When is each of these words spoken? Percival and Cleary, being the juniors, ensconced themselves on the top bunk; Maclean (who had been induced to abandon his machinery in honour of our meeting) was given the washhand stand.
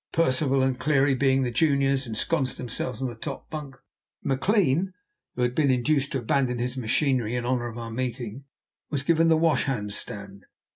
Percival 0.11 0.63
and 0.63 0.79
Cleary, 0.79 1.13
being 1.13 1.43
the 1.43 1.51
juniors, 1.51 2.07
ensconced 2.07 2.57
themselves 2.57 3.03
on 3.03 3.07
the 3.07 3.13
top 3.13 3.51
bunk; 3.51 3.75
Maclean 4.23 4.93
(who 5.35 5.43
had 5.43 5.53
been 5.53 5.69
induced 5.69 6.13
to 6.13 6.17
abandon 6.17 6.57
his 6.57 6.75
machinery 6.75 7.35
in 7.35 7.45
honour 7.45 7.67
of 7.67 7.77
our 7.77 7.91
meeting) 7.91 8.45
was 8.89 9.03
given 9.03 9.27
the 9.27 9.37
washhand 9.37 9.93
stand. 9.93 10.45